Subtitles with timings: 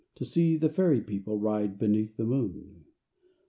[0.15, 2.85] To see the Fairy People ride Beneath the moon.